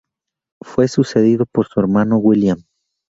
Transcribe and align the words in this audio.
Fue 0.63 0.87
sucedido 0.87 1.45
por 1.45 1.67
su 1.67 1.79
hermano 1.79 2.17
William. 2.17 2.63